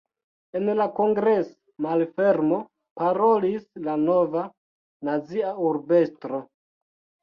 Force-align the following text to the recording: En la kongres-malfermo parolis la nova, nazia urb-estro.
En 0.59 0.69
la 0.79 0.87
kongres-malfermo 0.99 2.59
parolis 3.03 3.71
la 3.91 3.97
nova, 4.09 4.49
nazia 5.15 5.57
urb-estro. 5.71 6.47